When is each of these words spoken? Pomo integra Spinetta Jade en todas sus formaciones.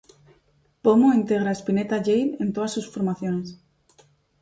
Pomo 0.87 1.11
integra 1.19 1.53
Spinetta 1.61 2.01
Jade 2.05 2.37
en 2.43 2.53
todas 2.55 2.71
sus 2.75 2.89
formaciones. 2.93 3.47